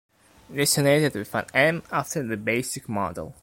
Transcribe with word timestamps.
Designated 0.51 1.13
with 1.13 1.35
an 1.35 1.45
"M" 1.53 1.83
after 1.91 2.23
the 2.25 2.35
basic 2.35 2.89
model. 2.89 3.35